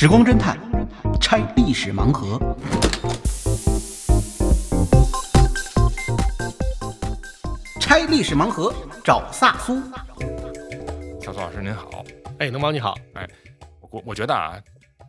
[0.00, 0.56] 时光侦探
[1.20, 2.38] 拆历史盲盒。
[7.80, 8.72] 拆历史盲盒，
[9.02, 9.82] 找萨苏。
[11.20, 12.04] 小苏老师您好，
[12.38, 13.28] 哎，能毛你好，哎
[13.90, 14.56] 我我觉得啊，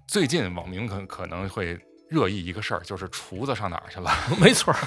[0.07, 1.79] 最近网民可可能会
[2.09, 4.09] 热议一个事儿，就是厨子上哪儿去了？
[4.41, 4.79] 没错儿。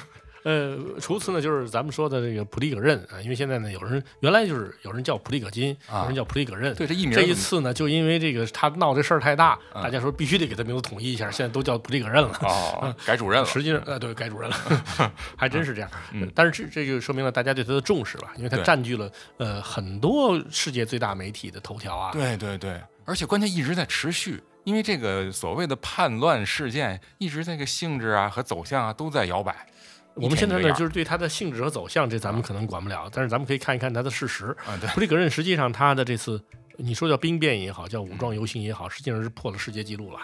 [0.44, 6.74] 呃，除此呢，就是咱们说的这个普利戈任啊，因为现在呢，有人原来就是有人叫普利戈金，啊有人叫普利戈任。
[6.74, 12.30] 对，这艺名这一次呢，就因为这个他闹这事儿太大，嗯大家说必须得给他名字统一一下，现在都叫普利戈任了。
[12.42, 14.56] 哦，改主任了，实际上，呃，对，改主任了，
[15.36, 15.90] 还真是这样。
[16.12, 22.10] 嗯但是这这就说明了大家对他的重视吧，因为他占据了呃很多世界最大媒体的头条啊。
[22.12, 29.66] 对对对，而且关键一直在持续，因为这个所谓的叛乱事件，一直这个性质啊和走向啊都在摇摆。
[30.14, 34.54] 我们现在呢，就是对它的性质和走向，这咱们可能管不了，但是咱们可以看一看它的事实。
[34.66, 36.42] 啊，对，普里格任实际上他的这次，
[36.76, 40.18] 你说叫兵变也好，叫武装游行也好，实际上是破了世界纪录了。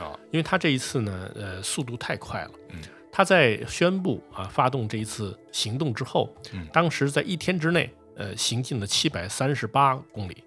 [0.00, 2.50] 啊，因为他这一次呢，呃，速度太快了。
[2.70, 2.78] 嗯，
[3.12, 6.66] 他在宣布啊发动这一次行动之后，嗯。
[6.72, 10.42] 当时在一天之内，呃，行进了七百三十八公里，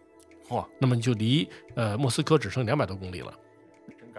[0.50, 3.34] 嚯，那么就离呃莫斯科只剩两百多公里了，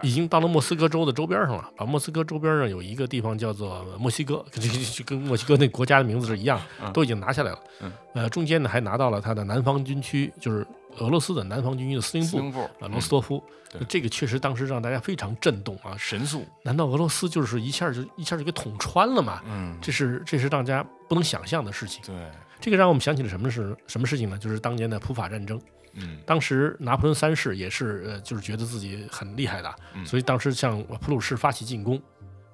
[0.02, 1.70] 已经到了莫斯科州的周边上了。
[1.76, 7.58] 把莫斯科周边上有一个地方叫做墨西哥， 就跟墨西哥那国家的名字是一样嗯，都已经拿下来了。
[7.80, 10.66] 嗯，呃，中间呢还拿到了他的南方军区，就是
[10.98, 13.42] 俄罗斯的南方军区的司令部司令部啊，罗斯托夫。
[13.70, 15.94] 对这个确实当时让大家非常震动啊！
[15.98, 19.42] 神速，难道俄罗斯就是一下就一下就给捅穿了吗？
[19.46, 22.02] 嗯，这是这是大家不能想象的事情。
[22.06, 22.14] 对，
[22.58, 23.76] 这个让我们想起了什么事？
[23.86, 24.38] 什么事情呢？
[24.38, 25.60] 就是当年的普法战争。
[26.00, 32.00] 嗯当时拿破仑三世也是呃，就是觉得自己很厉害的，嗯所以当时向普鲁士发起进攻，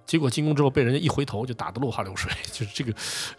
[0.07, 2.31] 结果进攻之后被人家一回头就打得落花流水。
[2.53, 2.93] 就是这个，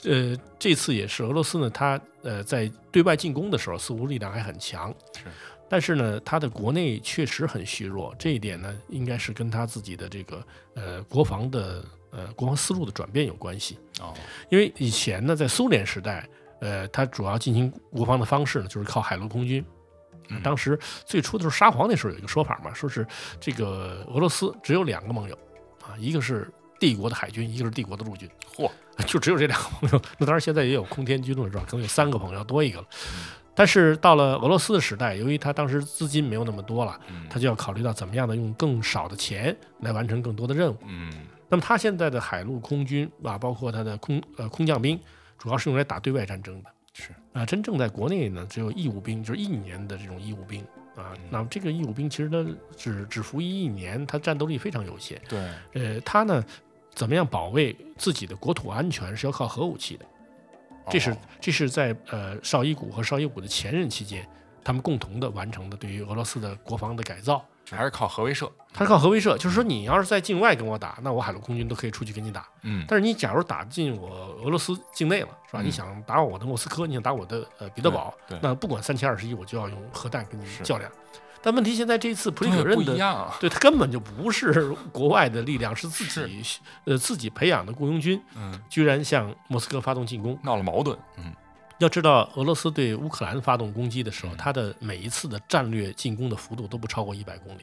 [0.04, 5.26] 呃，这次也是俄罗斯呢，他呃在对外进攻的时候似乎力量还很强，是，
[5.70, 10.46] 但是呢，他的国内确实很虚弱，这一点呢，应该是跟他自己的这个
[10.76, 13.78] 呃国防的呃国防思路的转变有关系。
[14.02, 14.14] 哦，
[14.50, 16.28] 因为以前呢，在苏联时代，
[16.62, 19.64] 呃，他主要进行国防的方式呢，就是靠海陆空军。
[20.30, 23.06] 嗯当时最初的时候，沙皇那时候有一个说法嘛，说是
[23.40, 25.38] 这个俄罗斯只有两个盟友
[25.84, 28.70] 啊，一个是帝国的海军，一个是帝国的陆军，嚯，
[29.06, 30.02] 就只有这两个朋友。
[30.18, 31.64] 那当然现在也有空天军了，是吧？
[31.66, 32.88] 可能有三个朋友，多一个了。
[33.58, 40.78] 但是到了俄罗斯的时代，由于他当时资金没有那么多了，嗯他就要考虑到怎么样的用更少的钱来完成更多的任务。
[40.86, 41.10] 嗯
[41.48, 45.00] 那么他现在的海陆空军啊，包括他的空呃空降兵，
[45.38, 46.70] 主要是用来打对外战争的。
[46.98, 50.64] 是啊，真正在国内呢，只有义务兵，就是一年的这种义务兵
[50.96, 51.12] 啊。
[51.30, 55.22] 那么这个义务兵其实呢，只只服役一年，他战斗力非常有限。
[55.28, 56.42] 对，呃，他呢，
[56.94, 60.06] 怎么样保卫自己的国土安全是要靠核武器的。
[60.90, 64.26] 这是哦这是在呃绍伊古和绍伊古的前任期间，
[64.64, 67.46] 他们共同的完成的对于俄罗斯的国防的改造。
[67.72, 72.46] 还是靠核威慑，它是靠核威慑，就是说你要是在境外跟我打，那我海陆空军都可以出去跟你打。
[72.64, 75.62] 嗯但是你假如打进我俄罗斯境内了，是吧？
[75.62, 80.92] 嗯你想打我的莫斯科，你想打我的呃彼得堡，那不管三七二十一，我就要用核弹跟你较量。
[81.42, 86.44] 但问题现在这一次普里戈对不任的对他根本就不是国外的力量，是自己
[86.86, 90.38] 呃自己培养的雇佣军，嗯，居然向莫斯科发动进攻。
[90.44, 91.32] 闹了矛盾，嗯
[91.78, 97.62] 要知道，俄罗斯对乌克兰发动攻击的时候，嗯它的每一次的战略进攻的幅度都不超过一百公里，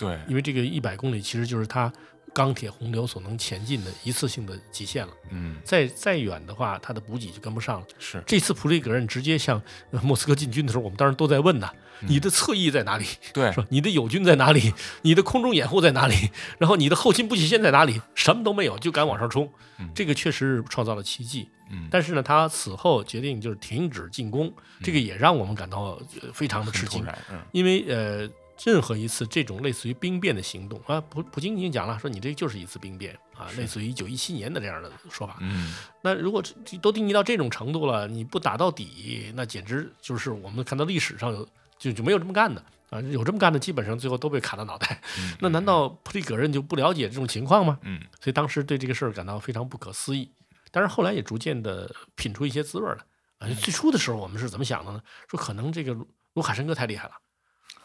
[0.00, 1.92] 对，因为这个一百公里其实就是它
[2.32, 5.12] 钢铁洪流所能前进的一次性的极限了。
[5.30, 7.86] 嗯再再远的话，它的补给就跟不上了。
[7.98, 9.60] 是这次普里格任直接向
[9.90, 13.04] 呃莫斯科进军的时候，我们当时都在问呐，嗯你的侧翼在哪里？
[13.34, 13.66] 对是吧？
[13.68, 14.72] 你的友军在哪里？
[15.02, 16.30] 你的空中掩护在哪里？
[16.58, 18.00] 然后你的后勤补给线在哪里？
[18.14, 21.48] 什么都没有，就敢往上冲嗯，这个确实是创造了奇迹。
[21.72, 24.52] 嗯但是呢，他此后决定就是停止进攻，
[24.82, 28.30] 这个也让我们感到呃非常的吃惊，嗯因为呃。
[28.64, 35.38] 任何一次这种类似于兵变的行动啊，普普京已经讲了，说你这就是一次兵变啊，类似于一九一七年的这样的说法。
[35.40, 41.48] 嗯那如果这都定义到这种程度了，你不打到底，那简直就是我们看到历史上有
[41.78, 45.00] 就就没有这么干的啊，有这么干的基本上最后都被砍了脑袋。
[45.18, 47.78] 嗯 那难道普里戈任就不了解这种情况吗？
[47.82, 50.30] 嗯所以当时对这个事儿感到非常不可思议。
[50.72, 52.98] 但是后来也逐渐的品出一些滋味来。
[53.38, 55.00] 啊，最初的时候我们是怎么想的呢？
[55.28, 57.12] 说可能这个卢卢卡申科太厉害了。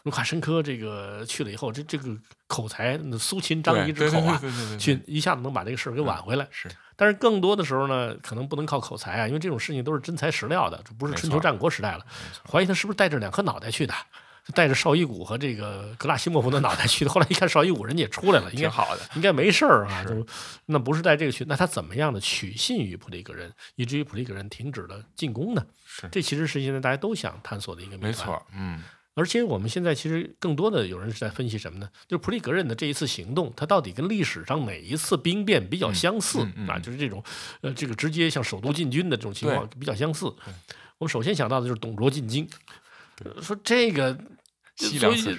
[0.06, 2.16] 卢卡申科这个去了以后，这这个
[2.46, 4.40] 口才，那苏秦张仪之对口啊，
[4.78, 6.46] 去一下子能把这个事儿给挽回来。
[6.52, 12.06] 是但是更多的时候呢，可能不能靠口才啊，因为这种事情都是真材实料的，这不是春秋战国时代了。
[12.48, 13.92] 怀疑他是不是带着两颗脑袋去的，
[14.54, 17.10] 带着绍伊古和这个格拉西莫夫的脑袋去的。
[17.12, 20.26] 后来一看绍伊古人家也出来了，应该好的，应该没事儿啊，是就
[20.66, 25.66] 那不是带这个去，那他怎么样的取信于普利格人，以至于普利格人停止了进攻呢？
[25.84, 28.10] 是这其实是现在大家都想探索的一个谜团。
[28.10, 28.82] 没错，嗯
[29.16, 31.90] 而且我们现在其实更多的有人是在分析什么呢？
[32.06, 36.52] 就是普里格任的这一次行动，它到底跟历史上哪一次兵变比较相似、啊？
[36.54, 37.20] 嗯嗯嗯就是这种
[37.62, 40.26] 呃，这个直接向首都进军的这种情况比较相似。
[40.98, 42.48] 我们首先想到的就是董卓进京，
[43.24, 44.16] 呃说这个。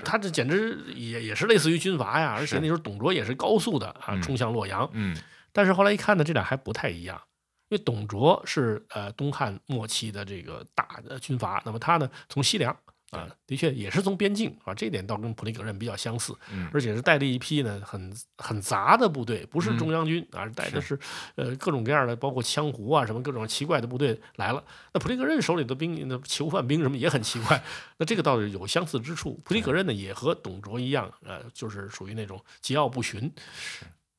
[0.03, 4.89] 他这简直也也是类似于军阀呀，而且那时候董卓也是高速的啊，嗯冲向洛阳。
[4.93, 5.15] 嗯
[5.53, 7.21] 但是后来一看呢，这俩还不太一样，
[7.69, 12.75] 因为董卓是呃东汉末期的这个大的军阀，那么他呢从西凉
[13.11, 20.99] 啊、的确也是从边境啊，这点倒跟普里格任比较相似，嗯而且是带着一批呢很很杂的部队，不是嗯中央军，而是带的是
[21.35, 24.61] 呃各种各样的，包括羌胡啊什么各种奇怪的部队来了。
[24.93, 27.63] 那普里格任手里的兵，那囚犯兵什么也很奇怪，
[27.97, 29.39] 那这个倒是有相似之处。
[29.45, 33.31] 普里格任呢也和董卓一样，呃，就是属于那种桀骜不驯。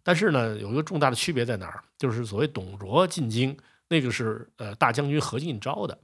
[0.03, 1.85] 但是呢，有一个重大的区别在哪儿？
[1.99, 3.55] 就是所谓董卓进京，
[3.89, 5.99] 那个是呃大将军何进招的，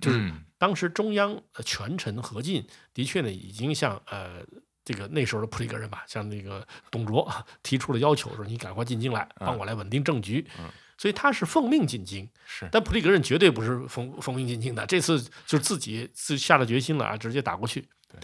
[0.00, 4.42] 就是嗯当时中央呃权臣何进的确呢已经向呃
[4.84, 10.46] 这个那时候的普里格人吧，向那个董卓啊提出了要求，说你赶快进京来，帮我来稳定政局。
[10.58, 10.70] 嗯
[11.00, 17.80] 所以他是奉命进京，是但普里格人绝对不是奉奉命进京的，这次就是自己自下了决心了啊，直接打过去。
[18.06, 18.20] 对，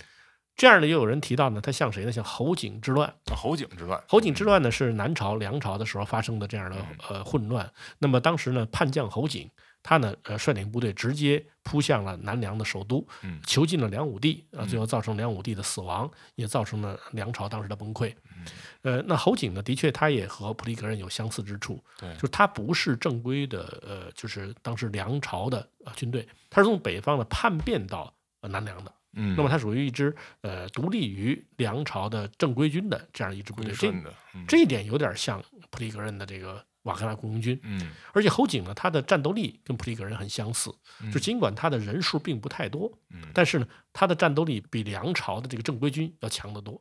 [0.55, 2.12] 这样呢，又有人提到呢，他像谁呢？
[2.12, 3.11] 像侯景之乱。
[3.34, 7.72] 侯景之乱，侯景之乱呢是南朝、梁朝的时候发生的这样的嗯呃混乱。
[7.99, 9.50] 那么当时呢，叛将侯景
[9.88, 18.12] 他呢呃率领部队直接扑向了南梁的首都，嗯囚禁了梁武帝啊，嗯最后造成梁武帝的死亡，也造成了梁朝当时的崩溃。
[18.36, 18.44] 嗯
[18.82, 28.92] 呃，那侯景呢，的确他也和普里格任有相似之处，对就是他不是正规的呃，就是当时梁朝的呃军队，他是从北方的叛变到呃南梁的。
[29.18, 46.80] 嗯，那么它属于一支呃独立于梁朝的正规军的这样一支部队，这归顺的，嗯这一点有点像普里格任的这个瓦格纳雇佣军，嗯而且侯景呢，他的战斗力跟普里格人很相似，嗯就尽管他的人数并不太多，嗯但是呢，他的战斗力比梁朝的这个正规军要强得多。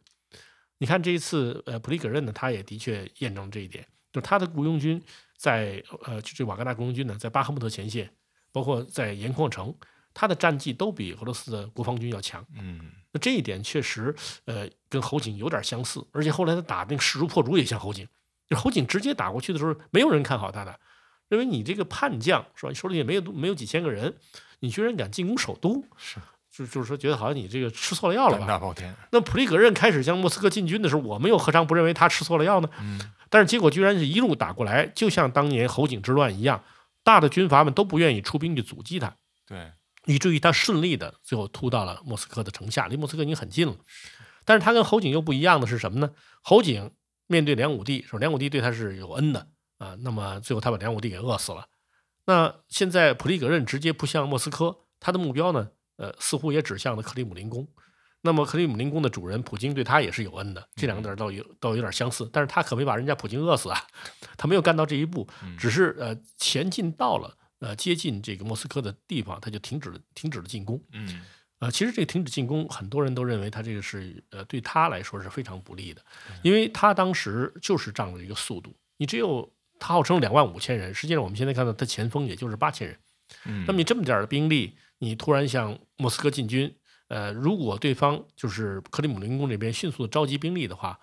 [0.77, 5.01] 你看这一次，呃，普里格任呢，他也的确验证了这一点，就是他的雇佣军
[5.37, 8.09] 在呃，就这瓦格纳雇佣军呢，在巴赫穆特前线，
[8.51, 9.73] 包括在盐矿城，
[10.13, 12.45] 他的战绩都比俄罗斯的国防军要强。
[12.57, 14.13] 嗯那这一点确实，
[14.43, 18.05] 呃，跟侯景有点相似，而且后来他打那个势如破竹也像侯景，
[18.49, 20.79] 就侯景直接打过去的时候，没有人看好他的，
[21.29, 22.69] 认为你这个叛将是吧？
[22.69, 24.15] 你手里也没有没有几千个人，
[24.59, 26.19] 你居然敢进攻首都，是
[26.51, 28.39] 就就是说觉得好像你这个吃错了药了吧？
[28.39, 32.69] 胆大包天，那普里格任开始向莫斯科进军的时候，我们又何尝不认为他吃错了药呢？
[32.79, 36.63] 嗯但是结果居然是一路打过来，就像当年侯景之乱一样，
[37.03, 39.13] 大的军阀们都不愿意出兵去阻击他。
[39.45, 39.71] 对，
[40.05, 43.75] 以至于他顺利的最后突到了莫斯科的城下，离莫斯科已经很近了。
[44.45, 46.11] 但是他跟侯景又不一样的是什么呢？
[46.43, 46.91] 侯景
[47.27, 51.67] 面对梁武帝，说梁武帝对他是有恩的啊，那么最后他把梁武帝给饿死了。
[52.25, 57.67] 那现在普利格任直接扑向莫斯科，他的目标呢，呃，似乎也指向了克里姆林宫。
[58.21, 63.79] 那么克里姆林宫的主人普京对他也是有恩的，这两个点倒有倒有点相似，但是他可没把人家普京饿死啊，
[64.37, 70.83] 他没有干到这一步，嗯只是呃前进到了呃接近这个莫斯科的地方，他就停止了停止了进攻。
[70.93, 71.21] 嗯
[71.65, 76.01] 呃，其实这个停止进攻，很多人都认为他这个是呃对他来说是非常不利的，
[76.43, 82.99] 因为他当时就是仗着一个速度，你只有他号称两万五千人，实际上我们现在看到他前锋也就是八千人，
[83.45, 86.71] 嗯，那么你这么点儿的兵力，你突然向莫斯科进军，
[87.07, 90.99] 呃，如果对方就是克里姆林宫这边迅速的召集兵力的话，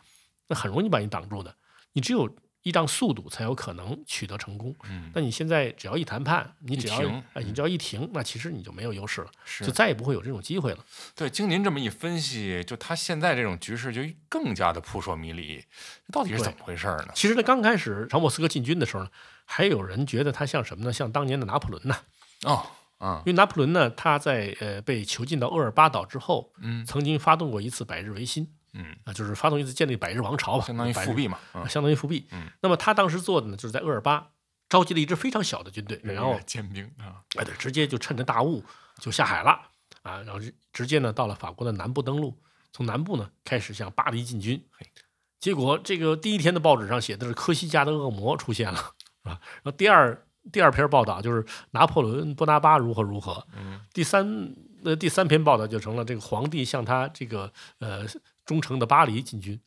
[0.47, 1.57] 那很容易把你挡住的。
[1.95, 4.75] 你只有依仗速度才有可能取得成功。
[4.85, 7.02] 嗯那你现在只要一谈判，你只要
[7.37, 10.78] 你只要一停，那其实你就没有优势了，是就再也不会有这种机会了。
[11.14, 15.64] 对，经您这么一分析，就他现在这种局势就更加的扑朔迷离，
[16.12, 17.09] 到底是怎么回事呢？
[17.14, 19.11] 其实他刚开始朝莫斯科进军的时候呢，
[19.45, 20.92] 还有人觉得他像什么呢？
[20.92, 21.97] 像当年的拿破仑呢，
[22.45, 22.66] 哦，
[22.99, 32.26] 啊因，为拿破仑呢，他在呃被囚禁到厄尔巴岛之后，嗯曾经发动过一次百日维新嗯，啊，就是发动一次建立百日王朝吧，相当于复辟嘛，嗯，相当于复辟。
[32.33, 34.29] 嗯那么他当时做的呢，就是在厄尔巴
[34.69, 38.64] 召集了一支非常小的军队，然后建兵啊，哎对，直接就趁着大雾
[38.99, 39.50] 就下海了
[40.02, 42.35] 啊，然后直直接呢到了法国的南部登陆，
[42.73, 44.62] 从南部呢开始向巴黎进军。
[45.38, 48.79] 结果这个第一天的报纸上写的是科西嘉的恶魔出现了，
[49.23, 49.41] 是 吧？
[49.62, 58.07] 然后第二第二篇报道就是拿破仑波拿巴如何如何，嗯第三呃第三篇报道就成了这个皇帝向他这个呃
[58.44, 59.61] 忠诚的巴黎进军。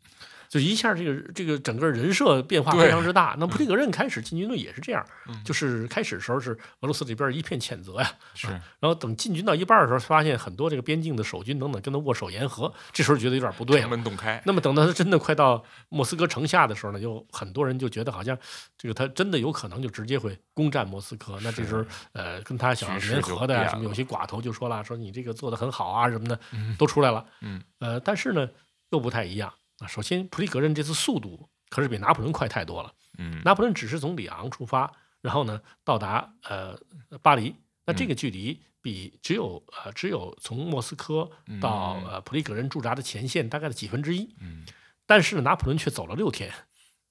[0.48, 3.36] 就一下这个这个整个人设变化非常之大。
[3.40, 13.88] 那布里格任开始进军队也是这样，嗯就是开始的时候是俄罗斯这边一片谴责呀，是然后等进军到一半的时候，发现很多这个边境的守军等等跟他握手言和，这时候觉得有点不对了。
[13.88, 18.38] 门洞开，那么等到他真的快到莫斯科城下的时候呢，有很多人就觉得好像
[18.78, 21.40] 这个他真的有可能就直接会攻占莫斯科。
[21.42, 27.26] 那这时候呃，跟他想要联合的什么有些寡头就说了，说你这个做的很好啊什么的嗯都出来了。
[27.42, 28.48] 嗯呃，但是呢
[28.96, 29.88] 又不太一样啊。
[29.88, 32.94] 首先，普里格任这次速度可是比拿破仑快太多了。
[33.18, 36.78] 嗯拿破仑只是从里昂出发，然后呢到达呃
[37.22, 41.30] 巴黎，那这个距离比只有呃只有从莫斯科
[41.62, 44.66] 到嗯呃普里格人驻扎的前线大概的几分之一，嗯
[45.06, 46.52] 但是拿破仑却走了六天，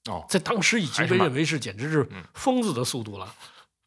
[0.07, 3.35] 哦在当时已经被认为是简直是嗯疯子的速度了。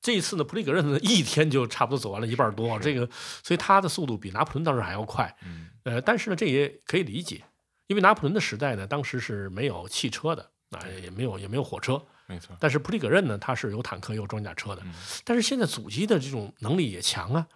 [0.02, 3.08] 这一次呢，普里格任呢一天就差不多走完了一半多，这个
[3.44, 5.36] 所以他的速度比拿破仑当时还要快。
[5.44, 7.44] 嗯呃，但是呢，这也可以理解，
[7.88, 14.82] 因为拿破仑的时代呢，当时是没有汽车的，啊、也没有也没有火车，没错，但是普里格任呢，他是有坦克、有装甲车的。
[14.86, 17.48] 嗯但是现在阻击的这种能力也强啊，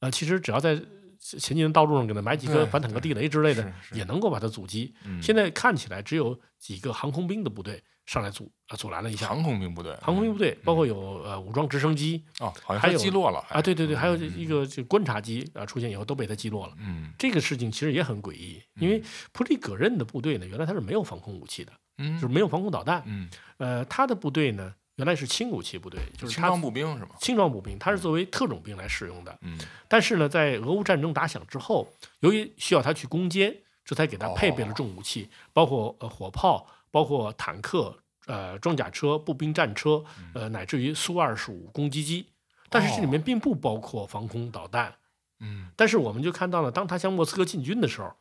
[0.00, 0.74] 呃，其实只要在
[1.18, 4.94] 前进的道路上给他埋几颗反坦克地雷之类的，也能够把它阻击。
[5.04, 9.28] 嗯现在看起来只有几个航空兵的部队上来阻啊阻拦了一下。
[9.28, 16.74] 航空兵部队，航空兵部队包括有呃武装直升机哦，好像还有击落了啊，对对对，还有嗯一个就观察机啊出现以后都被他击落了。
[16.78, 23.02] 嗯这个事情其实也很诡异，因为普里戈任的部队呢，原来他是没有防空武器的，嗯就是没有防空导弹。
[23.06, 27.10] 嗯，呃，他的部队呢，原来是轻武器部队，就是他轻装步兵是吗？
[27.18, 29.36] 轻装步兵，它是作为特种兵来使用的。
[29.42, 29.58] 嗯
[29.88, 31.88] 但是呢，在俄乌战争打响之后，
[32.20, 42.28] 由于需要他去攻坚，这才给他配备了重武器，包括呃火炮，包括坦克、呃装甲车、步兵战车，呃乃至于苏二十五攻击机。
[42.68, 44.94] 但是这里面并不包括防空导弹。
[45.38, 48.12] 嗯但是我们就看到了，当他向莫斯科进军的时候，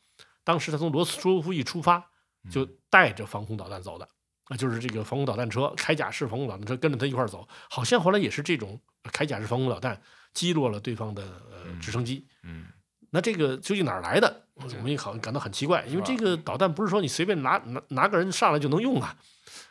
[0.43, 2.11] 当时他从罗斯托夫一出发，
[2.51, 4.07] 就带着防空导弹走的。
[4.45, 8.79] 啊，就是这个防空导弹车，铠甲式防空导弹车跟着他一块儿走，好像后来也是这种
[9.11, 9.99] 铠甲式防空导弹
[10.35, 12.27] 击落了对方的呃直升机。
[12.43, 12.67] 嗯
[13.15, 14.41] 那这个究竟哪儿来的？
[14.55, 19.15] 我们也好感到很奇怪，因为这个导弹不是说你随便拿拿拿个人上来就能用啊。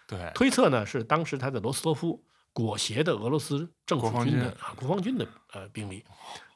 [0.06, 2.24] 对，推测呢是当时他在罗斯托夫
[2.54, 6.02] 裹挟的俄罗斯政府军军的啊国防军的呃兵力，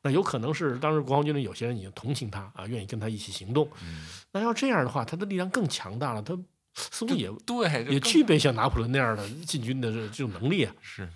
[0.03, 3.69] 那有可能是当时国防军的有些人已经同情他啊，愿意跟他一起行动。
[3.83, 6.39] 嗯那要这样的话，他的力量更强大了，他
[6.75, 10.75] 似乎也对，也具备像拿破仑那样的进军的这这种能力啊。
[10.81, 11.09] 是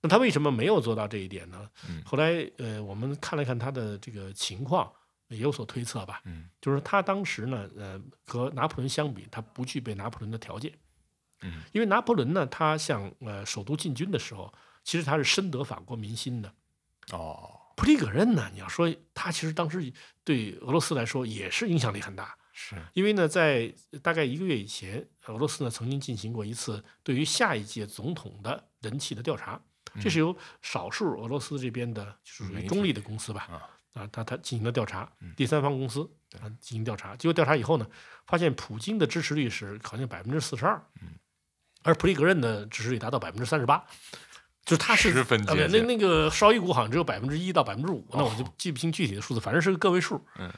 [0.00, 1.58] 那他为什么没有做到这一点呢？
[1.88, 4.90] 嗯后来呃，我们看了看他的这个情况，
[5.28, 6.20] 也有所推测吧。
[6.24, 10.72] 嗯就是他当时呢，呃，和拿破仑相比，他不具备拿破仑的条件。
[11.42, 14.52] 嗯因为拿破仑呢，他向呃首都进军的时候，
[14.82, 16.52] 其实他是深得法国民心的。
[17.12, 29.60] 哦普里戈任呢，你要说他其实当时对俄罗斯来说也是影响力很大，是因为呢，在大概一个月以前，俄罗斯呢曾经进行过一次对于下一届总统的人气的调查，
[30.00, 36.02] 这是由少数俄罗斯这边的就是属于中立的公司吧，啊啊，他他进行了调查嗯，第三方公司
[36.40, 37.86] 啊进行调查，结果调查以后呢，
[38.26, 41.08] 发现普京的支持率是好像百分之四十二，嗯
[41.82, 43.76] 而普里戈任的支持率达到百分之三十八，
[44.64, 50.24] 就是他是十分呃接近那那个绍伊古好像只有百分之一到百分之五，那我就记不清具体的数字，反正是个个位数。
[50.38, 50.50] 嗯，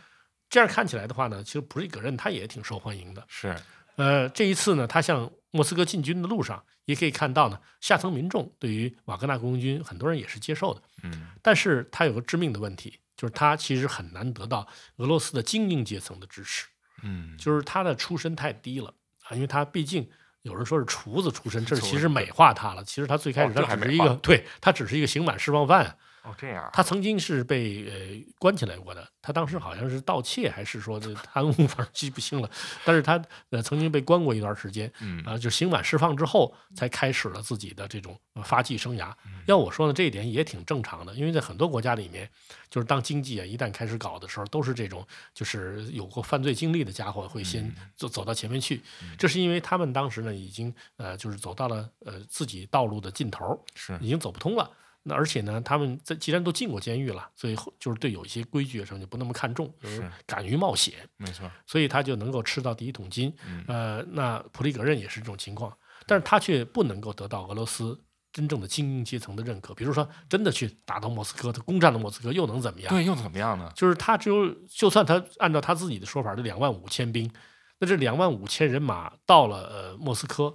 [0.49, 3.25] 这样看起来的话呢，其实普里戈任他也挺受欢迎的。
[3.28, 3.57] 是
[3.97, 10.83] 呃，这一次呢，他向莫斯科进军的路上，也可以看到呢，下层民众对于瓦格纳雇佣军很多人也是接受的。
[11.02, 16.66] 嗯但是他有个致命的问题，就是他其实很难得到俄罗斯的精英阶层的支持，
[17.02, 18.92] 嗯就是他的出身太低了
[19.25, 20.08] 啊，因为他毕竟。
[20.42, 22.85] 有人说是厨子出身，这其实美化他了。
[22.85, 25.99] 其实他最开始他只是一个，对他只是一个刑满释放犯。
[26.26, 32.50] 哦这样他曾经是被呃关起来过的，他当时好像是盗窃还是说这贪污， 反正记不清了。
[32.85, 39.12] 但是他呃曾经被关过一段时间，嗯啊，就刑满释放之后，才开始了自己的这种呃发迹生涯。
[39.47, 42.28] 要我说呢，这一点也挺正常的，因为在很多国家里面，
[42.68, 48.83] 就是当经济啊一旦开始搞的时候，都是这种就是有过犯罪经历的家伙会先走走到前面去。
[49.16, 54.68] 这是因为他们当时呢已经呃就是走到了呃自己道路的尽头，是已经走不通了。
[55.08, 60.94] 那而且呢，他们在既然都进过监狱了，所以就是对有一些规矩什么就不那么看重，就是是敢于冒险。
[61.16, 63.32] 没错所以他就能够吃到第一桶金。
[63.46, 65.72] 嗯呃，那普里格任也是这种情况，
[66.06, 67.98] 但是他却不能够得到俄罗斯
[68.32, 69.72] 真正的精英阶层的认可。
[69.75, 72.92] 比如说，真的去打到莫斯科，他攻占了莫斯科，又能怎么样？
[72.92, 73.72] 对又怎么样呢？
[73.76, 77.30] 就是他只有，就算他按照他自己的说法，这两万五千兵，
[77.78, 80.54] 那这两万五千人马到了呃莫斯科，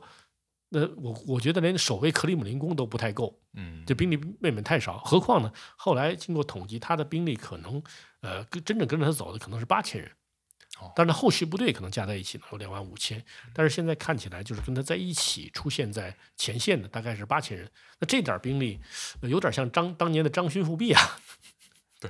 [0.73, 3.37] 那我我觉得连守卫克里姆林宫都不太够。
[3.53, 5.51] 嗯这兵力未免太少，何况呢？
[5.75, 7.83] 后来经过统计，他的兵力可能，
[8.21, 10.09] 呃，跟真正跟着他走的可能是八千人，
[10.79, 13.21] 哦但是后续部队可能加在一起呢有两万五千，
[13.53, 18.79] 但是现在看起来就是跟他在一起出现在前线的大概是八千人，那这点兵力、
[19.19, 21.19] 呃有点像张当年的张勋复辟啊。
[21.99, 22.09] 对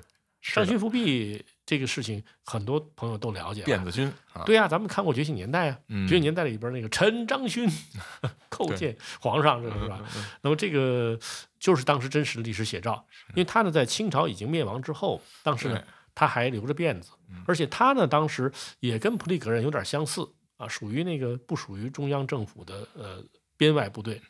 [0.54, 3.66] 张勋复辟这个事情，很多朋友都了解了。
[3.66, 7.66] 辫子军啊，对呀、咱们看过《觉醒年代》啊，嗯觉醒年代》里边那个陈章勋
[8.52, 10.02] 叩见皇上，这个是吧？
[10.18, 11.18] 嗯那么这个
[11.62, 17.12] 就是当时真实的历史写照，因为他呢在清朝已经灭亡之后，当时呢对他还留着辫子，
[17.48, 18.52] 而且他呢当时
[18.82, 23.24] 也跟普里格人有点相似啊，属于那个不属于中央政府的呃
[23.56, 24.22] 边外部队，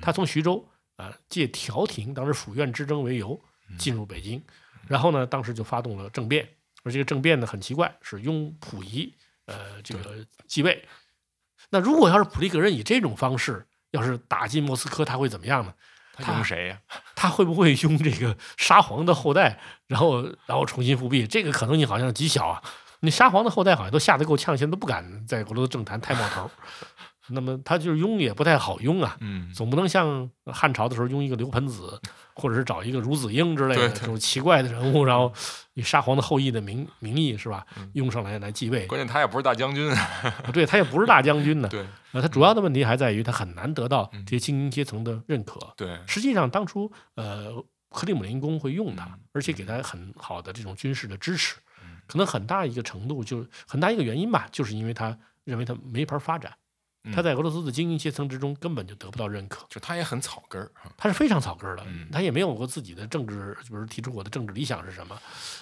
[0.00, 3.38] 他从徐州啊借调停当时府院之争为由
[3.76, 4.42] 进入北京，
[4.88, 6.48] 然后呢当时就发动了政变，
[6.86, 9.12] 而这个政变呢很奇怪，是拥溥仪
[9.46, 10.86] 呃这个继位。
[11.70, 15.74] 那如果要是普利格人以这种方式要是打进莫斯科，他会怎么样呢？
[16.12, 16.80] 他用谁呀？
[17.16, 21.26] 他会不会用这个沙皇的后代，然后然后重新复辟？
[21.26, 22.62] 这个可能性好像极小啊。
[23.00, 26.48] 你沙皇的后代好像都吓得够呛，现在都不敢在俄罗斯政坛太冒头。
[27.28, 32.00] 那么他就是拥也不太好拥啊，嗯，总不能像汉朝的时候拥一个刘盆子，
[32.34, 35.32] 或者是找一个孺子婴之类的这种奇怪的人物，然后
[35.74, 38.86] 以沙皇的后裔的名名义是吧，嗯拥上来来继位。
[38.86, 39.92] 关键他也不是大将军，
[40.52, 45.58] 对他也不是大将军呢， 对呃，他主要的问题还在于他很难得到嗯这些精英阶层的认可。
[45.76, 47.52] 对，实际上，当初呃，
[47.90, 56.56] 克里姆林宫会用他嗯，而且给他很好的这种军事的支持嗯，可能很大一个程度就很大一个原因吧，就是因为他认为他没法发展，嗯
[57.14, 65.18] 他在俄罗斯的精英阶层之中根本就得不到认可，就他也很草根儿啊，他是非常草根儿的嗯，他也没有过自己的政治，比如提出我的政治理想是什么，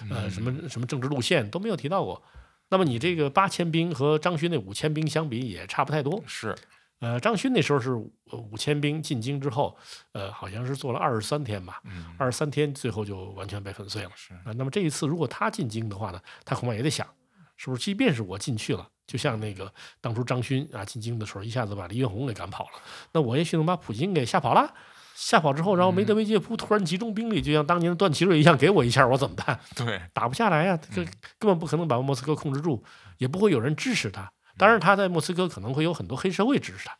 [0.09, 2.21] 呃，嗯什么什么政治路线都没有提到过。
[2.69, 6.55] 那么你这个八千兵和张勋那五千兵相比也差不太多，是，
[6.99, 9.77] 呃，张勋那时候是五千兵进京之后，
[10.13, 14.09] 呃，好像是做了二十三天吧，嗯，二十三天最后就完全被粉碎了。
[14.15, 17.07] 是，啊，那么这一次如果他进京的话呢，他恐怕也得想，
[17.55, 19.71] 是不是即便是我进去了，就像那个
[20.01, 22.71] 当初张勋啊进京的时候，一下子把黎元洪给赶跑了，
[23.13, 24.73] 那我也许能把普京给吓跑了。
[25.17, 29.57] 吓跑之后，然后梅德韦杰夫突然集中兵力，就像当年的段祺瑞一样，给我一下，我怎么办？
[29.73, 31.05] 对， 打不下来呀、这
[31.39, 32.83] 根本不可能把莫斯科控制住，
[33.17, 34.29] 也不会有人支持他。
[34.57, 36.91] 当然，他在莫斯科可能会有很多黑社会支持他，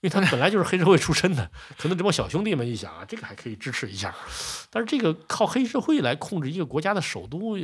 [0.00, 1.50] 因为他本来就是黑社会出身的。
[1.76, 4.14] 可能这帮小兄弟们一想啊，这个还可以支持一下，
[4.70, 7.58] 但是这个靠黑社会来控制一个国家的首都，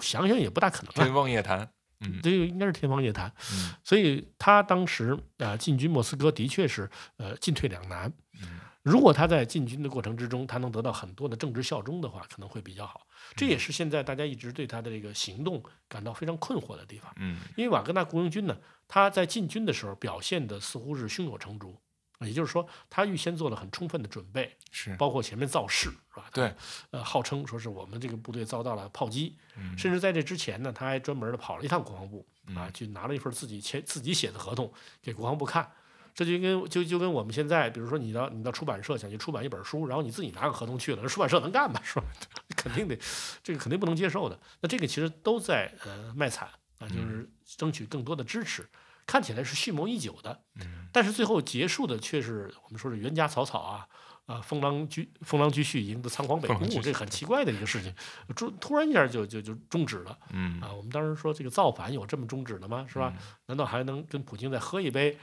[0.00, 1.14] 想想也不大可能天啊。
[1.14, 1.70] 方夜谭，
[2.04, 3.32] 嗯这个应该是天方夜谭。
[3.52, 8.12] 嗯所以他当时啊、呃进军莫斯科的确是呃进退两难。
[8.42, 13.06] 嗯如果他在进军的过程之中，他能得到很多的政治效忠的话，可能会比较好。
[13.34, 17.10] 这也是现在大家一直对他的这个行动感到非常困惑的地方。
[17.16, 18.54] 嗯因为瓦格纳雇佣军呢，
[18.86, 21.80] 他在进军的时候表现的似乎是胸有成竹，
[22.20, 25.90] 也就是说，他预先做了很充分的准备，是，包括前面造势？
[26.34, 26.54] 对，
[26.90, 34.70] 呃，号称说是我们这个部队遭到了炮击，嗯甚至在这之前呢，他还专门的跑了一趟国防部啊嗯，去拿了一份自己签自己写的合同
[35.00, 35.70] 给国防部看。
[36.16, 41.80] 这就跟就就跟我们现在，比如说你到你到出版社想去出版一本书，然后你自己拿个合同去了，那出版社能干吗？
[41.82, 42.04] 是吧？
[42.56, 42.96] 肯定得，
[43.42, 44.38] 这个肯定不能接受的。
[44.60, 48.64] 那这个其实都在呃卖惨啊，就是争取更多的支持，
[49.06, 53.88] 看起来是蓄谋已久的，嗯但是最后结束的却是我们说是冤家草草啊。
[54.26, 57.94] 啊，封狼居封狼居胥赢得仓皇北顾，这很奇怪的一个事情，
[58.34, 60.72] 终突然一下就就就终止了嗯啊！
[60.72, 62.86] 我们当时说这个造反有这么终止的吗？
[62.88, 63.12] 是吧？
[63.46, 65.18] 难道还能跟普京再喝一杯？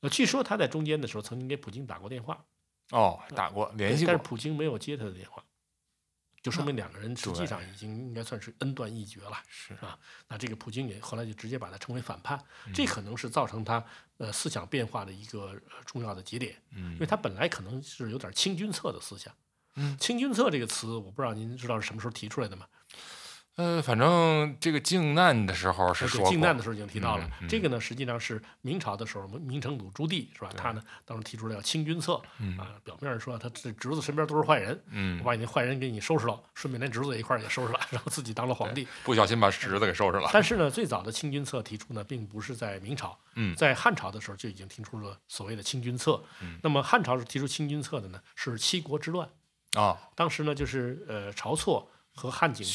[0.00, 2.44] 呃，据说他在中间的时候曾经给普京打过电话，
[2.90, 5.44] 哦，打过联系但是，普京没有接他的电话，
[6.42, 9.32] 就说明两个人实际上已经应该算是恩断义绝了。
[9.48, 9.98] 是啊，
[10.28, 13.84] 那这个普京也后来就直接把他称为反叛，嗯这可能是造成他
[14.16, 19.34] 呃思想变化的一个呃重要的节点，嗯因为他本来可能是有点清君侧的思想。
[19.76, 22.66] 嗯清君侧这个词，我不知道您知道是什么时候提出来的吗？
[23.60, 30.48] 呃，反正这个靖难的时候是说，靖难的时候已经提到了，嗯嗯这个呢实际上是明朝的时候，明成祖朱棣是吧？
[30.56, 38.88] 他呢当时提出了要清君侧、嗯啊，表面上说他这侄子身边都是坏人，我嗯，把你那坏人给你收拾了，顺便连侄子也一块儿也收拾了， 然后自己当了皇帝。
[39.04, 46.22] 不小心把侄子给收拾了， 但是呢，最早的清君侧提出呢，并不是在明朝，嗯在汉朝的时候就已经提出了所谓的清君侧。
[46.40, 49.28] 嗯那么汉朝是提出清君侧的呢，是七国之乱，
[49.74, 51.90] 啊，当时呢就是呃晁错
[52.20, 52.70] 和汉景帝，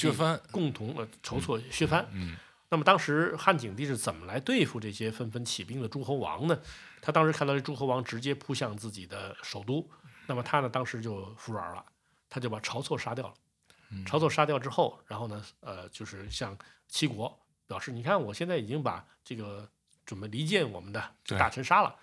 [0.51, 2.03] 共同呃筹措削藩。
[2.11, 2.35] 嗯
[2.67, 6.59] 那么当时汉景帝是怎么来对付这些纷纷起兵的诸侯王呢？
[6.99, 9.87] 他当时看到这诸侯王直接扑向自己的首都，
[10.25, 11.85] 那么他呢当时就服软了，
[12.27, 13.33] 他就把晁错杀掉了。
[13.91, 19.69] 嗯晁错杀掉之后，然后呢，呃，就是向七国表示，你看我现在已经把这个
[20.03, 21.95] 准备离间我们的这大臣杀了。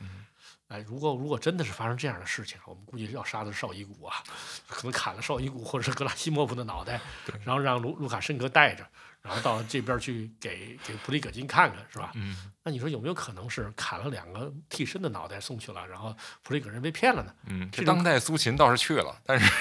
[0.68, 4.22] 哎，如果如果真的是发生这样的事情，我们估计要杀的是绍伊古啊，
[4.66, 7.00] 可能砍了绍伊古或者是格拉西莫夫的脑袋，
[7.44, 8.86] 然后让卢卢卡申科带着，
[9.20, 12.12] 然后到这边去给给普里戈金看看，是吧？
[12.14, 17.34] 嗯，那你说有没有可能是砍了两个替身的脑袋送去了，然后普里戈人被骗了呢？
[17.46, 19.52] 嗯，这当代苏秦倒是去了，但是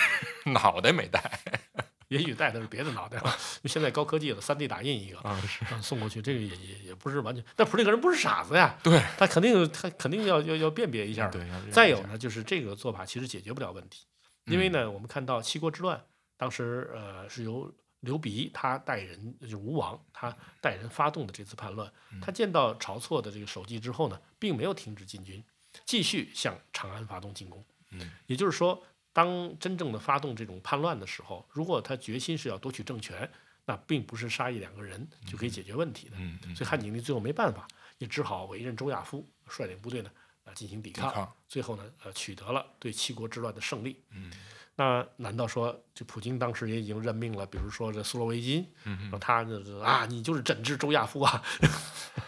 [0.51, 1.19] 脑袋没带
[2.11, 7.41] 也许带的是别的脑袋了，现在高科技了，三 D 打印一个，啊，是嗯，送过去，这个也也也不是完全。
[7.55, 11.29] 但普利格人不是傻子呀，对他肯定他肯定要要要辨别一下。
[11.29, 14.05] 对，再有呢，就是这个做法其实解决不了问题，
[14.43, 16.03] 因为呢，我们看到七国之乱，
[16.35, 21.89] 当时呃是由刘鼻他带人，就是吴王他带人发动的这次叛乱。
[22.21, 25.41] 他见到晁错的这个首级之后呢，并没有停止进军，
[25.85, 27.63] 继续向长安发动进攻。
[27.91, 28.81] 嗯，也就是说，
[29.13, 33.29] 当真正的发动这种叛乱的时候，如果他决心是要夺取政权，
[33.65, 36.15] 那并不是杀一两个人就可以解决问题的。
[36.17, 40.09] 嗯嗯，所以汉景帝最后没办法，也只好委任周亚夫率领部队呢，
[40.45, 41.09] 呃，进行抵抗。
[41.09, 44.01] 抵抗，最后呢，呃，取得了对七国之乱的胜利。
[44.11, 44.31] 嗯
[44.73, 51.43] 那难道说这普京当时也已经任命了，比如说这苏罗维金，嗯让他这这啊，你就是整治周亚夫啊，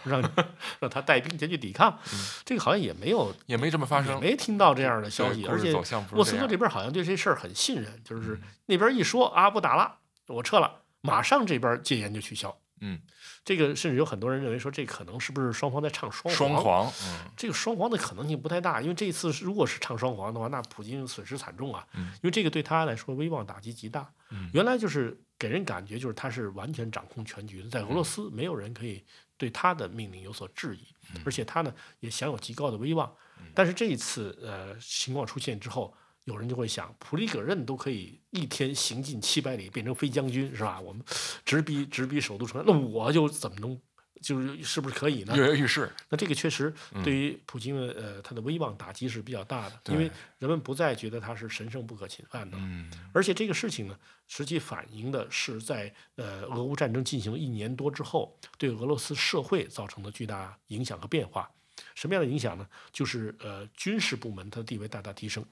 [0.04, 0.20] 让
[0.80, 1.98] 让他带兵前去抵抗，
[2.44, 5.72] 这个好像也没有也没这么发也生，没听到这样的消息，而且
[6.12, 9.96] 莫斯科这边好像对这事儿很信任，就是嗯那边一说啊不打了，
[10.28, 12.56] 我撤了，马上这边戒严就取消。
[12.80, 13.00] 嗯，
[13.44, 24.10] 这个甚至有很多人认为说，这可能是不是双方在唱双双簧，嗯这个双簧的可能性不太大，因为这一次如果是唱双簧的话，那普京损失惨重啊，嗯因为这个对他来说威望打击极大。
[24.30, 29.02] 嗯原来就是给人感觉就是他是完全掌控全局的，在俄罗斯没有人可以
[29.36, 33.12] 对他的命令有所质疑，嗯而且他呢也享有极高的威望。
[33.54, 35.94] 但是这一次呃情况出现之后，
[36.24, 40.80] 有人就会想，普里戈任都可以一天行进七百里变成飞将军是吧？
[40.80, 41.04] 我们
[41.44, 43.78] 直逼直逼首都城，那我就怎么能
[44.24, 45.36] 就是是不是可以呢？
[45.36, 52.62] 跃跃欲试，那这个确实嗯对于普京的呃他的威望打击是比较大的，因为人们不再觉得他是神圣不可侵犯的了。
[52.66, 61.50] 嗯而且这个事情呢，实际反映的是在呃俄乌战争进行一年多之后，对俄罗斯社会造成的巨大影响和变化。
[61.94, 62.66] 什么样的影响呢？
[62.92, 65.44] 就是呃军事部门它的地位大大提升。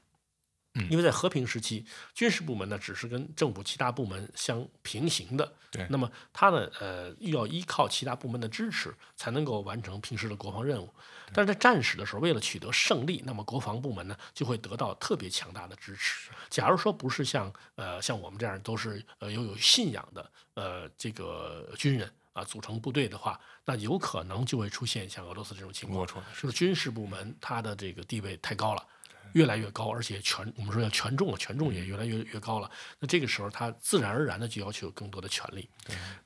[0.74, 10.88] 嗯因为在和平时期，军事部门呢只是跟政府其他部门相平行的，对那么它呢呃又要依靠其他部门的支持，才能够完成平时的国防任务。
[11.34, 16.30] 但是在战时的时候，为了取得胜利，那么国防部门呢就会得到特别强大的支持。
[16.48, 28.86] 假如说不是像呃像我们这样都是呃有有信仰的呃这个军人啊组成部队的话，那有可能就会出现像俄罗斯这种情况是不是军事部门它的这个地位太高了。
[29.32, 32.70] 越来越高，而且权我们说要权重了，权重也越来越越高了。
[32.98, 35.68] 那这个时候，他自然而然的就要求有更多的权利。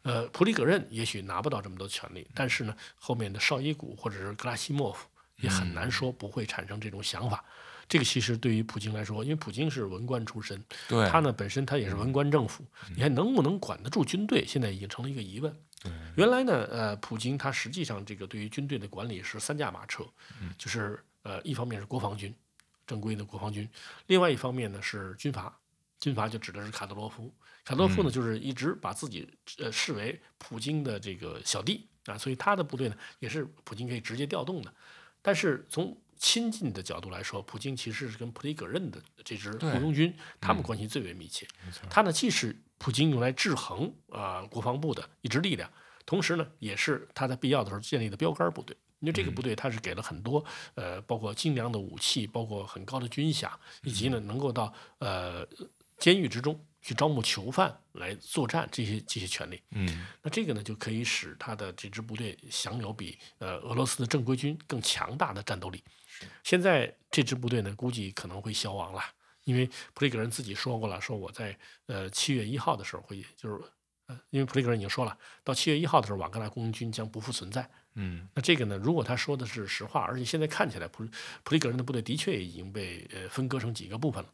[0.02, 7.44] 呃，普里戈任也许拿不到这么多权利，但是呢，后面的绍伊古或者是格拉西莫夫也很难说不会产生这种想法。
[7.88, 12.64] 这个其实对于普京来说，因为普京是文官出身，对，他呢本身他也是文官政府，
[12.96, 15.56] 你还能不能管得住军队，现在已经成了一个疑问。
[16.16, 20.04] 原来呢，呃，普京他实际上这个对于军队的管理是三驾马车，
[20.58, 22.34] 就是呃，一方面是国防军，
[22.86, 23.68] 正规的国防军，
[24.06, 25.58] 另外一方面呢是军阀，
[25.98, 34.72] 军阀就指的是卡德罗夫，卡德罗夫呢就是一直把自己呃视为普京的这个小弟啊，所以他的部队呢也是普京可以直接调动的。
[35.20, 41.46] 但是从亲近的角度来说，普京其实是跟普里戈任的这支对雇佣军，他们关系最为密切。
[41.90, 45.70] 他呢既是普京用来制衡啊、呃国防部的一支力量，
[46.06, 48.76] 同时呢也是他在必要的时候建立的标杆部队。
[49.00, 53.50] 因为这个部队它是给了很多呃，包括精良的武器，包括很高的军饷，
[53.82, 55.46] 以及呢能够到呃
[55.98, 59.62] 监狱之中去招募囚犯来作战这些这些权利。
[59.70, 65.82] 嗯那这个呢，就可以使他的这支部队享有比呃俄罗斯的正规军更强大的战斗力。
[66.42, 69.02] 现在这支部队呢，估计可能会消亡了，
[69.44, 73.62] 因为普里格人自己说过了，说我在呃七月一号的时候会，就是
[74.06, 77.68] 呃，因为普里格人已经说了，到七月一号的时候，瓦格纳空军将不复存在。
[77.98, 81.04] 嗯那这个呢，如果他说的是实话，而且现在看起来普
[81.42, 84.30] 普里格人的部队的确已经被呃分割成几个部分了。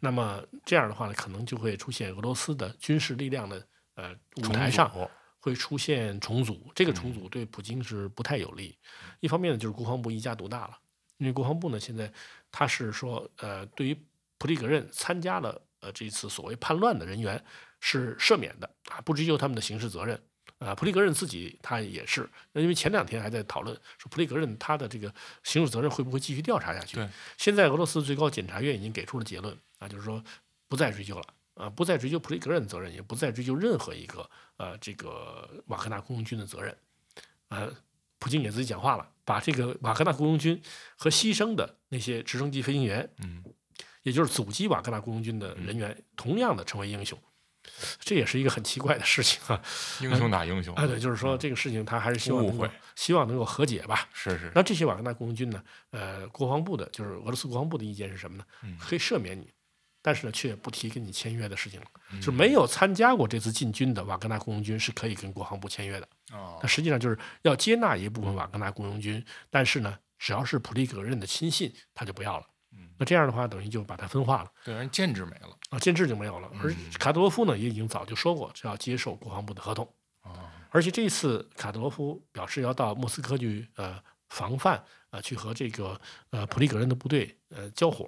[0.00, 4.90] 那么这样的话呢，可能就会出现俄罗斯的军事力量的呃舞台上
[5.38, 8.78] 会出现重组，这个重组对普京是不太有利。
[9.20, 10.78] 一方面呢，就是国防部一家独大了，
[11.18, 12.10] 因为国防部呢现在
[12.50, 13.96] 他是说，呃，对于
[14.38, 17.42] 普里格任参加了呃这次所谓叛乱的人员
[17.80, 20.18] 是赦免的啊，不追究他们的刑事责任。
[20.64, 26.96] 啊，普里戈任自己他也是，那因为前两天还在讨论说普里戈任他的这个刑事责任会不会继续调查下去。
[26.96, 30.24] 对，现在俄罗斯最高检察院已经给出了结论啊，就是说
[30.66, 36.74] 不再追究了啊，不再追究普里戈任的责任，也不再追究任何一个呃这个瓦格纳雇佣军的责任。
[37.48, 37.70] 呃，
[38.18, 40.62] 普京也自己讲话了，把这个瓦格纳雇佣军
[40.96, 43.44] 和牺牲的那些直升机飞行员，嗯，
[44.02, 47.18] 也就是阻击瓦格纳雇佣军的人员，同样的成为英雄。
[48.00, 49.60] 这也是一个很奇怪的事情啊！
[50.00, 54.08] 英雄打英雄，哎，对，就是说这个事情他还是希望能够希望能够和解吧。
[54.12, 55.62] 是是，那这些瓦格纳雇佣军呢？
[55.90, 58.44] 呃，国防部的就是俄罗斯国防部的意见是什么呢？
[58.62, 59.50] 嗯可以赦免你，
[60.02, 61.86] 但是呢，却不提跟你签约的事情了。
[62.12, 66.08] 嗯就是没有参加过这次进军的瓦格纳雇佣军是可以跟国防部签约的。
[66.32, 72.46] 哦那实际上就是要接纳一部分瓦格纳雇佣军，但是呢，只要是普利戈任的亲信，他就不要了。
[72.76, 76.50] 嗯那这样的话，等于就把它分化了对，人建制没了，啊，建制就没有了。
[76.62, 79.84] 而嗯卡德罗夫呢，也已经早就说过是要接受国防部的合同。
[80.22, 88.06] 哦，而且这一次卡德罗夫表示要到莫斯科去呃防范呃去和这个呃普利戈任的部队呃交火，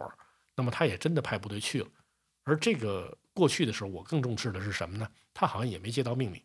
[0.54, 1.88] 那么他也真的派部队去了。
[2.44, 5.08] 而这个过去的时候，我更重视的是什么呢？
[5.34, 6.40] 他好像也没接到命令，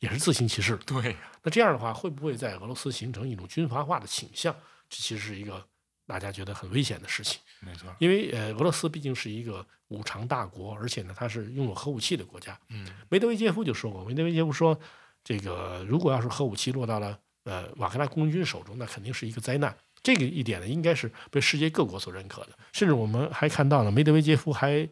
[0.00, 0.76] 也是自行其事。
[0.84, 4.54] 对，那这样的话，会不会在俄罗斯形成一种军阀化的倾向？
[4.88, 5.66] 这其实是一个
[6.06, 7.40] 大家觉得很危险的事情。
[7.60, 12.58] 没错，因为呃，俄罗斯毕竟是一个五常大国，而且呢，它是拥有核武器的国家。
[12.68, 14.78] 嗯梅德韦杰夫就说过，梅德韦杰夫说，
[15.24, 19.76] 这个如果要是核武器落到了呃瓦格纳空军手中，那肯定是一个灾难。
[20.02, 22.50] 这个一点呢，应该是被世界各国所认可的。
[22.72, 24.88] 甚至我们还看到了梅德韦杰夫还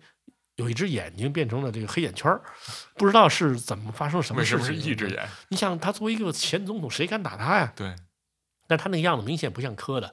[0.57, 2.40] 有一只眼睛变成了这个黑眼圈儿，
[2.94, 4.83] 不知道是怎么发生什么为什么事情。
[4.83, 5.09] 是一只？
[5.11, 5.29] 眼？
[5.48, 7.72] 你想，他作为一个前总统，谁敢打他呀？
[7.77, 7.94] 对，
[8.66, 10.12] 但他那个样子明显不像磕的。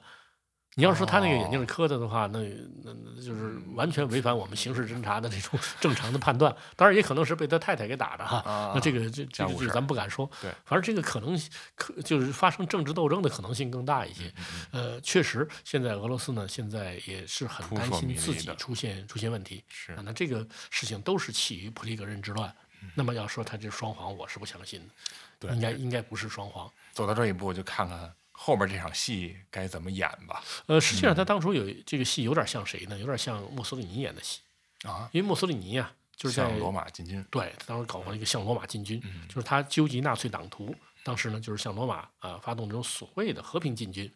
[0.74, 2.38] 你要说他那个眼睛哦是磕的的话，那
[2.82, 6.54] 那那就是完全违反我们刑事侦查的这种正常的判断。
[6.76, 8.38] 当然，也可能是被他太太给打的哈。
[8.38, 10.30] 啊那这个这这个这个咱不敢说。
[10.40, 11.38] 对，反正这个可能
[11.74, 14.32] 可就是发生政治斗争的可能性更大一些。
[14.70, 19.62] 呃，确实，现在俄罗斯呢，现在也是很担心自己出现出现问题。
[19.68, 22.48] 是啊，那这个事情都是起于普里戈任之乱。
[22.82, 24.94] 嗯那么要说他这双簧，我是不相信的。
[25.38, 26.68] 对应该应该不是双簧。
[26.92, 30.42] 走到这一步，就看看后面这场戏该怎么演吧。
[30.66, 32.98] 呃，实际上他当初有这个戏有点像谁呢？
[32.98, 34.40] 有点像墨索里尼演的戏，
[34.82, 44.10] 啊，因为墨索里尼呀、就是在向罗马进军，对他当时搞过一个向罗马进军，嗯就是他纠集纳粹党徒，当时呢就是向罗马啊、发动这种所谓的和平进军。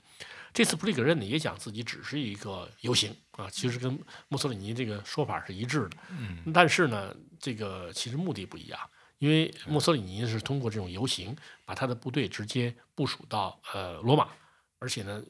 [0.55, 3.99] 这次普里格任呢也讲自己只是一个游行啊，其实跟
[4.29, 5.99] 墨索里尼这个说法是一致的。
[6.09, 8.81] 嗯，但是呢，这个其实目的不一样，
[9.19, 14.29] 因为墨索里尼是通过这种游行，把他的部队直接部署到呃罗马，
[14.79, 15.23] 而且呢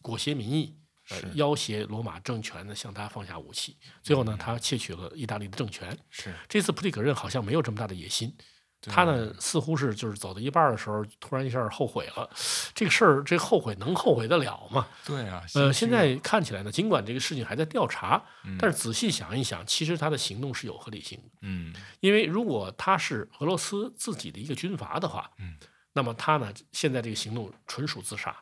[0.00, 0.74] 裹挟民意，
[1.10, 3.76] 呃要挟罗马政权呢向他放下武器。
[4.02, 5.96] 最后呢，他窃取了意大利的政权。
[6.08, 8.44] 是这次普里戈任好像没有这么大的野心，对
[8.80, 12.30] 他呢似乎是就是走到一半的时候，突然一下后悔了。
[12.74, 14.86] 这个事儿，这后悔能后悔得了吗？
[15.04, 21.38] 对啊，呃，现在看起来呢，尽管这个事情还在调查，嗯但是仔细想一想，其实他的行动是有合理性的。
[21.42, 25.56] 嗯因为如果他是俄罗斯自己的一个军阀的话，嗯，
[25.92, 28.34] 那么他呢现在这个行动纯属自杀。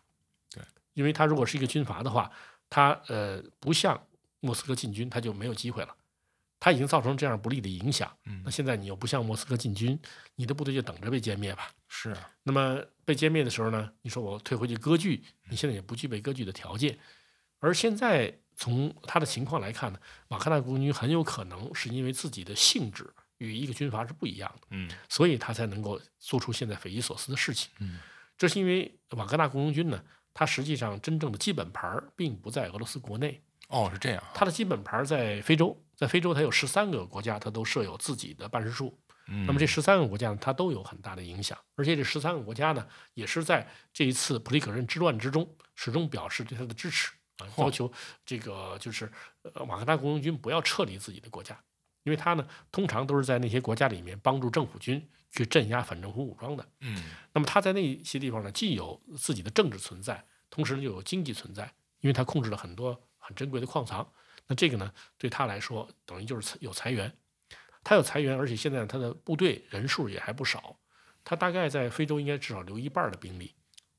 [0.54, 2.30] 对，因为他如果是一个军阀的话，
[2.68, 3.98] 他呃不向
[4.40, 5.94] 莫斯科进军，他就没有机会了。
[6.58, 9.98] 他已经造成这样不利的影响，嗯那现在你又不向莫斯科进军，
[10.36, 11.70] 你的部队就等着被歼灭吧。
[11.88, 16.98] 是啊，那么被歼灭的时候呢，你说我退回去割据，你现在也不具备割据的条件。
[17.58, 27.70] 而现在从他的情况来看呢，瓦格纳空军很有可能是因为自己的性质与一个军阀是不一样的，嗯所以他才能够做出现在匪夷所思的事情。
[27.78, 27.98] 嗯
[28.38, 30.02] 这是因为瓦格纳空军呢，
[30.34, 38.98] 它实际上真正的基本盘并不在俄罗斯国内，哦是这样，它的基本盘在非洲，在非洲它有十三个国家，它都设有自己的办事处。
[39.28, 47.90] 那那么这十三个国家呢，它都有很大的影响，而且这十三个国家呢，也是在这一次普里克任之乱之中，始终表示对他的支持啊，要求
[48.24, 49.10] 这个就是
[49.42, 51.60] 呃瓦格纳空军不要撤离自己的国家，
[52.04, 56.64] 因为他呢通常都是在那些国家里面帮助政府军去镇压反政府武装的。
[56.82, 61.64] 嗯那么他在那些地方呢，既有自己的政治存在，同时又有经济存在，
[61.98, 64.08] 因为他控制了很多很珍贵的矿藏。
[64.48, 67.12] 那这个呢，对他来说等于就是有裁员，
[67.82, 70.78] 他有裁员，而且现在他的部队人数也还不少，
[71.24, 73.54] 他大概在非洲应该至少留一半的兵力。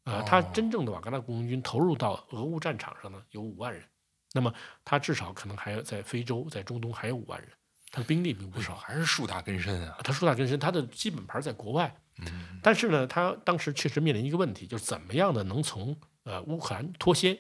[0.05, 3.83] 呃，他哦真正的瓦格纳雇佣军投入到俄乌战场上呢，有五万人，
[4.31, 4.53] 那么
[4.86, 7.49] 他至少可能还有在非洲、在中东还有五万人，
[7.91, 8.73] 他的兵力并不少。
[8.77, 17.38] 还是树大根深啊，他树大根深，他的基本盘在国外，嗯但是呢，他当时确实面临一个问题，就是怎么样的能从呃乌克兰脱先？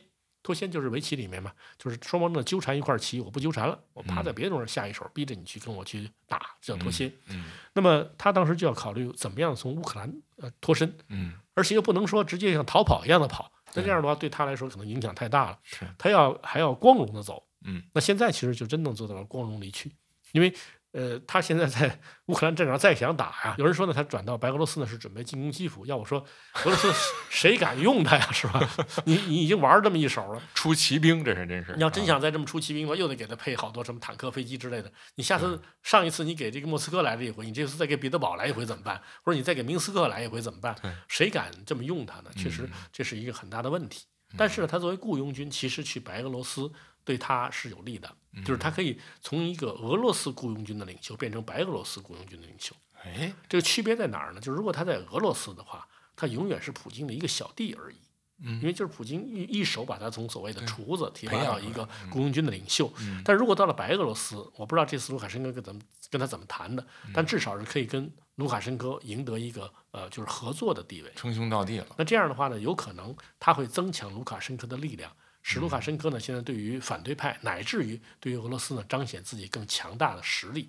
[0.47, 7.11] 脱先就是围棋里面嘛，就是双方呢纠缠一块棋，我不纠缠了，我趴在别的地方下一手，逼着你去跟我去打，这叫脱先。
[7.27, 7.51] 嗯。
[7.73, 11.33] 那么他当时就要考虑怎么样从乌克兰呃脱身，嗯。
[11.53, 15.85] 而且又不能说直接像逃跑一样的跑，那这样的话对他来说可能影响太大了是。
[15.97, 17.83] 他要还要光荣的走，嗯。
[17.91, 19.91] 那现在其实就真正做到了光荣离去，
[20.31, 20.53] 因为
[20.97, 25.85] 呃，他现在在 乌克兰战场再想打呀，有人说呢，他转到白俄罗斯呢是准备进攻基辅。
[25.85, 26.19] 要我说，
[26.65, 26.91] 俄罗斯
[27.29, 28.67] 谁 敢用他呀，是吧？
[29.05, 31.75] 你你已经玩这么一手了，出骑兵，这是真是。
[31.75, 34.91] 你要真啊想再这么出骑兵的话，又得给他配好多什么坦克、飞机之类的。
[35.13, 38.99] 你下次上一次你给这个莫斯科来了一回，你这次再给彼得堡来一回怎么办？
[39.23, 40.75] 或者你再给明斯克来一回怎么办？
[41.07, 42.31] 谁敢这么用他呢？
[42.35, 44.05] 确实这是一个很大的问题。
[44.35, 46.69] 但是呢，他作为雇佣军，其实去白俄罗斯
[47.05, 48.11] 对他是有利的，
[48.43, 52.75] 就是他可以从一个俄罗斯雇佣军的领袖变成白俄罗斯雇佣军的领袖。
[53.03, 54.39] 哎，这个区别在哪儿呢？
[54.41, 57.95] 就是如果他在俄罗斯的话，他永远是普京的一个小弟而已。
[58.39, 62.93] 嗯因为就是普京一一手把他从所谓的厨子提拔到一个雇佣军的领袖，
[63.25, 71.11] 但如果到了白俄罗斯，我不知道这次卢卡申科跟怎么跟他怎么谈的，嗯但至少是可以跟卢卡申科赢得一个呃就是合作的地位。
[71.15, 71.87] 称兄道弟了。
[71.97, 75.11] 那这样的话呢，有可能他会增强卢卡申科的力量，
[75.49, 80.67] 使卢卡申科呢现在对于反对派乃至于对于俄罗斯呢彰显自己更强大的实力。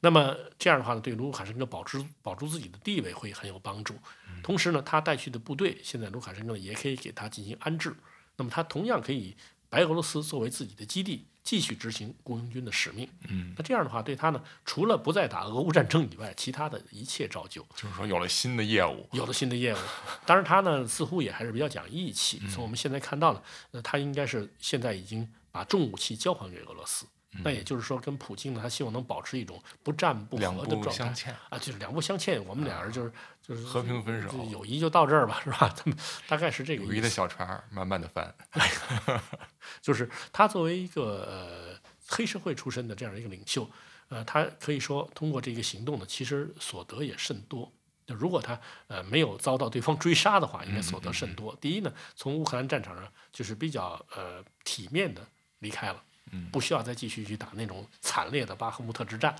[0.00, 3.94] 那么这样的话呢，对卢卡申科保持保住自己的地位会很有帮助。
[4.42, 7.94] 同时呢，他带去的部队现在卢卡申科呢也可以给他进行安置。
[8.36, 9.36] 那么他同样可以
[9.68, 13.08] 白俄罗斯作为自己的基地，继续执行雇佣军的使命。
[13.28, 17.66] 嗯，那这样的话，对他呢，除了不再打俄乌战争以外，其他的一切照旧。
[17.74, 19.08] 就是说有了新的业务。
[19.12, 19.78] 有了新的业务。
[20.24, 22.40] 当然，他呢似乎也还是比较讲义气。
[22.48, 27.06] 从我们现在看到呢，那，他应该是现在已经把重武器交还给俄罗斯。
[27.44, 32.44] 那也就是说，跟普京呢，他希望能保持一种不战不和的状态相欠啊，就是两不相欠。
[32.44, 35.72] 我们俩人就是就是和平分手友谊就到这儿吧，是吧？
[35.76, 37.08] 他们大概是这个友谊的。
[37.08, 38.34] 小船儿慢慢的翻。
[39.80, 43.70] 就是他作为一个呃黑社会出身的这样一个领袖，
[44.08, 47.72] 呃，他可以说通过这个行动呢，其实所得也甚多。
[48.06, 51.54] 就如果他呃没有遭到对方追杀的话，应该所得甚多。
[51.60, 55.24] 第一呢，从乌克兰战场上就是比较呃体面的
[55.60, 56.02] 离开了。
[56.52, 59.34] 不需要再继续去打那种惨烈的巴赫穆特之战。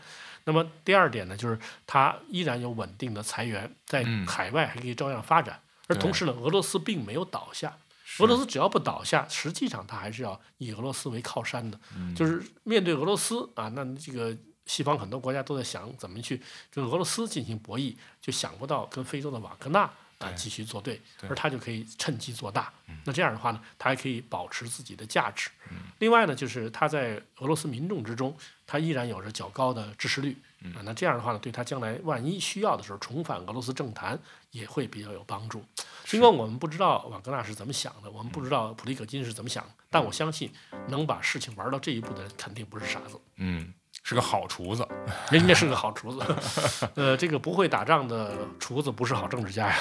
[0.45, 5.61] 那么第二点呢，就是他依然有稳定的财源，在嗯海外还可以照样发展。
[5.89, 7.77] 而同时呢，俄罗斯并没有倒下。
[8.19, 11.79] 俄罗斯只要不倒下，实际上他还是要以俄罗斯为靠山的。
[11.97, 19.91] 嗯就是面对俄罗斯啊，那这个西方很多国家都在想怎么去跟俄罗斯进行博弈，就想不到跟非洲的瓦格纳
[20.21, 22.73] 啊继续做对，而他就可以趁机做大。
[23.05, 25.51] 那这样的话呢，他还可以保持自己的价值。
[25.99, 30.83] 另外呢，就是他在俄罗斯民众之中，他依然有着较高的支持率嗯啊。
[30.85, 34.19] 那这样的话呢，对他将来万一需要的时候重返俄罗斯政坛
[34.51, 35.65] 也会比较有帮助。
[36.05, 40.53] 尽管我们不知道瓦格纳是怎么想的，我们不知道普里戈金是怎么想的，但我相信
[40.89, 43.19] 能把事情玩到这一步的人肯定不是傻子。
[43.37, 44.87] 嗯，是个好厨子。
[45.31, 46.21] 人家是个好厨子，
[46.97, 49.79] 呃，这个不会打仗的厨子不是好政治家呀。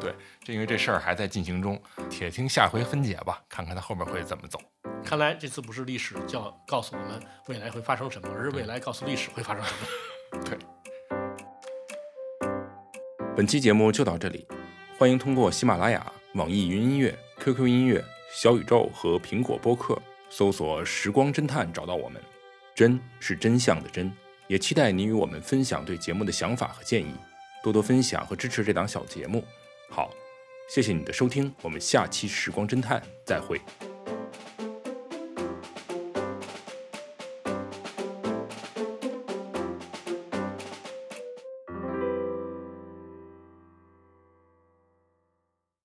[0.00, 4.60] 对，这因为这事儿还在进行中，且听下回分解吧，看看它后面会怎么走。
[5.04, 10.44] 看来这次不是历史教告诉我们未来会发生什么，而是未来告诉历史会发生什么。
[10.44, 10.58] 对，
[13.36, 14.46] 本期节目就到这里，
[14.98, 22.20] 欢迎通过喜马拉雅、网易云音乐、QQ 音乐、小宇宙和苹果播客搜索“时光侦探”找到我们。
[22.74, 24.12] 真是真相的真，
[24.46, 27.12] 也期待你与我们分享对节目的想法和建议，
[27.62, 29.42] 多多分享和支持这档小节目。
[29.88, 30.10] 好，
[30.68, 33.60] 谢谢你的收听，我们下期《时光侦探》再会。